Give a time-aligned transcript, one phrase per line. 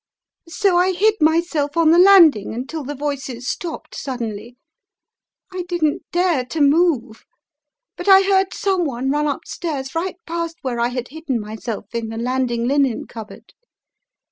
[0.49, 4.57] So I hid myself on the landing until the voices stopped suddenly.
[5.53, 7.23] I didn't dare to move,
[7.97, 12.17] but I heard someone run upstairs right past where I had hidden myself in the
[12.17, 13.53] landing linen cupboard.